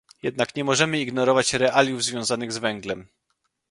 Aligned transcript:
Jednak 0.23 0.55
nie 0.55 0.63
możemy 0.63 1.01
ignorować 1.01 1.53
realiów 1.53 2.03
związanych 2.03 2.53
z 2.53 2.57
węglem 2.57 3.07